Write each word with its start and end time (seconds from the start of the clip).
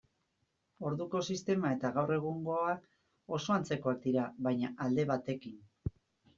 Orduko 0.91 1.21
sistema 1.33 1.73
eta 1.75 1.91
gaur 1.99 2.15
egungoa 2.17 2.73
oso 3.39 3.55
antzekoak 3.59 4.03
dira, 4.09 4.27
baina 4.51 4.75
alde 4.89 5.09
batekin. 5.17 5.65